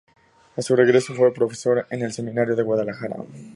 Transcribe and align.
A 0.55 0.63
su 0.63 0.75
regreso, 0.75 1.13
fue 1.13 1.31
profesor 1.31 1.85
en 1.91 2.01
el 2.01 2.11
"Seminario 2.11 2.55
de 2.55 2.63
Guadalajara". 2.63 3.17